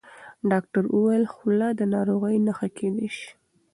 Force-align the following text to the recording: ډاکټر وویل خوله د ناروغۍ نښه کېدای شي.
ډاکټر 0.51 0.83
وویل 0.95 1.25
خوله 1.33 1.67
د 1.79 1.81
ناروغۍ 1.93 2.35
نښه 2.45 2.67
کېدای 2.77 3.09
شي. 3.17 3.29